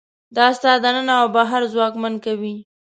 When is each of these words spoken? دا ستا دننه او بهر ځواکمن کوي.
دا 0.35 0.45
ستا 0.57 0.71
دننه 0.83 1.13
او 1.21 1.27
بهر 1.35 1.61
ځواکمن 1.73 2.13
کوي. 2.25 2.55